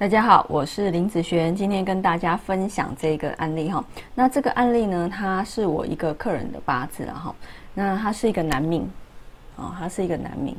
[0.00, 3.84] 大家好，我是林子璇，今天跟大家分享这个案例哈。
[4.14, 7.34] 那这个案例呢，它是我一个客人的八字了哈。
[7.74, 8.90] 那他是一个男命，
[9.56, 10.56] 哦，他是一个男命，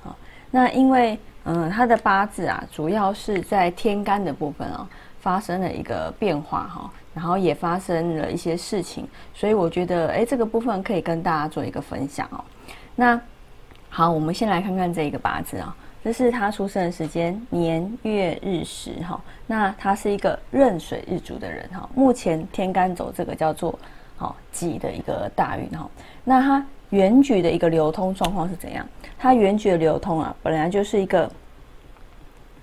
[0.00, 0.14] 好。
[0.48, 4.88] 那因为嗯，他的八字啊，主要是在天干的部分啊，
[5.18, 12.44] 发生了一个变化哈，然后也发生了一些事情，所以我觉得哎，这个部分可以跟大家做一个分享哦。
[12.94, 13.20] 那
[13.88, 15.74] 好，我们先来看看这一个八字啊。
[16.04, 19.18] 这是他出生的时间，年月日时哈。
[19.46, 21.88] 那他是一个壬水日主的人哈。
[21.94, 23.76] 目前天干走这个叫做
[24.14, 25.88] 好己的一个大运哈。
[26.22, 28.86] 那他原局的一个流通状况是怎样？
[29.18, 31.26] 他原局的流通啊，本来就是一个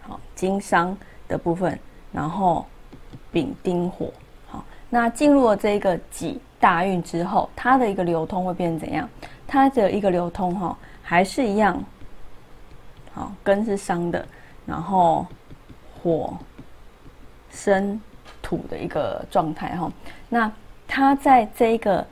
[0.01, 0.95] 好经商
[1.27, 1.79] 的部分，
[2.11, 2.63] 然后
[3.31, 4.13] 丙丁火
[4.45, 4.63] 好。
[4.87, 9.09] 那进入了这个己大运之后，它的一个流通会变成怎样？
[9.47, 11.83] 它的一个流通哈，还是一样。
[13.13, 14.25] 好，根是伤的，
[14.65, 15.25] 然后
[16.01, 16.33] 火
[17.49, 17.99] 生
[18.41, 19.91] 土的一个状态哈。
[20.29, 20.49] 那
[20.87, 22.05] 它在这一个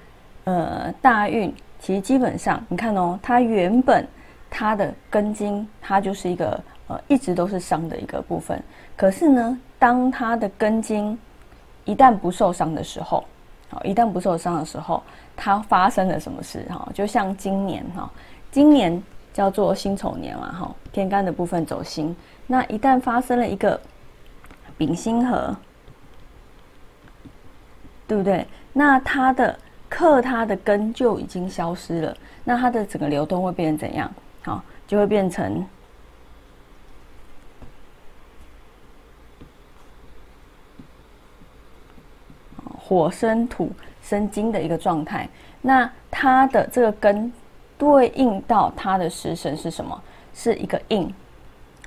[0.44, 4.06] 呃大运，其实基本上你看哦，它原本
[4.50, 8.62] 它的根茎，它就是一个呃一直都是伤的一个部分。
[8.98, 11.18] 可是呢，当它的根茎
[11.86, 13.24] 一旦不受伤的时候，
[13.70, 15.02] 好，一旦不受伤的时候，
[15.38, 16.90] 它发生了什么事哈？
[16.94, 18.12] 就像今年哈，
[18.52, 19.02] 今年。
[19.32, 22.16] 叫做辛丑年嘛，哈，天干的部分走辛，
[22.48, 23.80] 那一旦发生了一个
[24.78, 25.56] 丙辛合，
[28.08, 28.46] 对不对？
[28.74, 34.12] 那它的克它的根就已经消失了，那它的整个流动会变成怎样？
[34.42, 35.66] 好，就会变成
[42.78, 43.72] 火生土
[44.02, 45.30] 生金的一个状态。
[45.62, 47.32] 那它的这个根。
[47.80, 50.00] 对应到他的食神是什么？
[50.34, 51.12] 是一个印，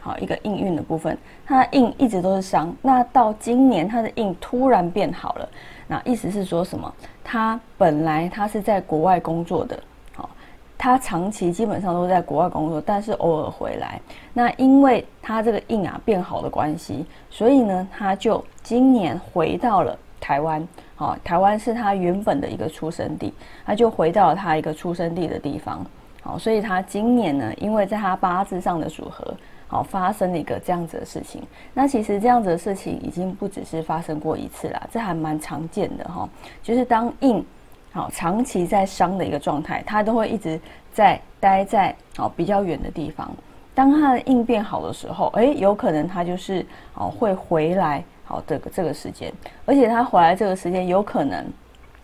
[0.00, 1.16] 好一个应运的部分。
[1.46, 5.48] 他的印一直都是伤，那到今年他的印突然变好了，
[5.86, 6.92] 那意思是说什么？
[7.22, 9.78] 他本来他是在国外工作的，
[10.14, 10.30] 好，
[10.78, 14.00] 他长期基本上都在国外工作，但是偶尔回来。
[14.32, 20.66] 那因为他这个印啊变好的关系，所以呢，他就今年回到了台湾。
[21.02, 23.34] 哦，台湾是他原本的一个出生地，
[23.66, 25.84] 他就回到了他一个出生地的地方。
[26.22, 29.34] 好，所以他今年呢，因为在他八字上的组合，
[29.66, 31.42] 好发生了一个这样子的事情。
[31.74, 36.28] 那其实这样子的事情已经不只是发生过一次啦，这还蛮常见的哈。
[36.62, 37.44] 就是当印
[37.90, 40.60] 好长期在伤的一个状态，他都会一直
[40.92, 43.28] 在待在好比较远的地方。
[43.74, 46.64] 当他的印变好的时候，哎，有可能他就是
[46.94, 48.04] 哦会回来。
[48.32, 49.30] 好，这个这个时间，
[49.66, 51.44] 而且他回来这个时间有可能，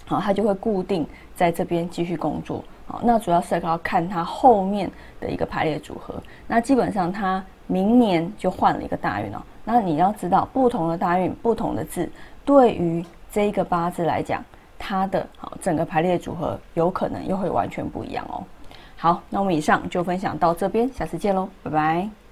[0.04, 2.62] 好，他就会固定在这边继续工作。
[2.86, 6.14] 好，那主要是要看他后面的一个排列组合。
[6.46, 9.40] 那基本上他明年就换了一个大运哦。
[9.64, 12.06] 那你要知道，不同的大运，不同的字，
[12.44, 13.02] 对于
[13.32, 14.44] 这一个八字来讲，
[14.78, 18.44] 它的好整个排列组合有可能又会完全不一样哦。
[18.98, 22.27] 好，那我们以上就分享到这边，下次见喽，拜拜。